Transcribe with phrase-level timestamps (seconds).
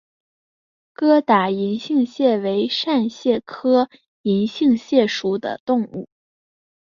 [0.95, 3.87] 疙瘩银杏蟹为扇蟹科
[4.23, 6.09] 银杏蟹属的动物。